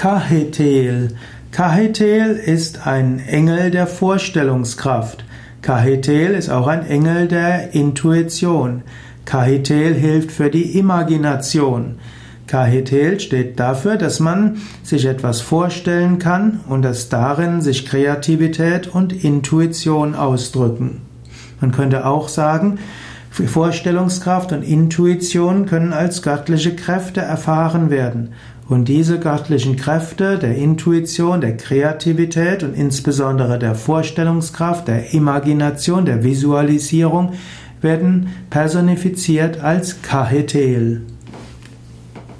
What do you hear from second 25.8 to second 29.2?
als göttliche Kräfte erfahren werden. Und diese